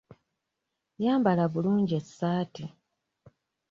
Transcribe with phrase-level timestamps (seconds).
[1.03, 2.63] Yambala bulungi essaati.